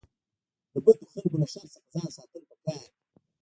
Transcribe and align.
د 0.71 0.73
بدو 0.85 1.03
خلکو 1.11 1.37
له 1.41 1.47
شر 1.53 1.65
څخه 1.73 1.87
ځان 1.93 2.07
ساتل 2.15 2.41
پکار 2.49 2.77
دي. 2.83 2.87